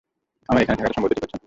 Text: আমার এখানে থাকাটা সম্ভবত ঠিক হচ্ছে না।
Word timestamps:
আমার 0.49 0.61
এখানে 0.63 0.77
থাকাটা 0.79 0.95
সম্ভবত 0.95 1.13
ঠিক 1.15 1.21
হচ্ছে 1.23 1.35
না। 1.35 1.39